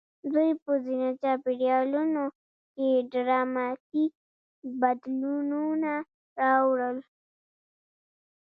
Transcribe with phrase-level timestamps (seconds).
[0.33, 2.23] دوی په ځینو چاپېریالونو
[2.73, 4.13] کې ډراماتیک
[4.81, 5.93] بدلونونه
[6.41, 6.97] راوړل.